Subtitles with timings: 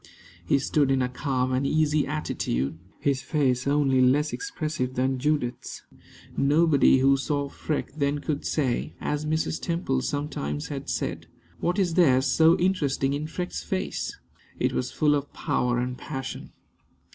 [0.43, 5.83] He stood in a calm and easy attitude, his face only less expressive than Judith's.
[6.35, 9.61] Nobody who saw Freke then could say, as Mrs.
[9.61, 11.27] Temple sometimes had said,
[11.59, 14.17] "What is there so interesting in Freke's face?"
[14.59, 16.51] It was full of power and passion.